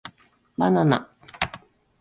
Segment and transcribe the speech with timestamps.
[0.57, 1.11] ばなな